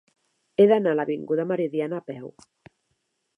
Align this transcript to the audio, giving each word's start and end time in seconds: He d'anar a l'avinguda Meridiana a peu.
He 0.61 0.65
d'anar 0.71 0.93
a 0.95 0.97
l'avinguda 0.99 1.45
Meridiana 1.51 2.01
a 2.01 2.05
peu. 2.09 2.33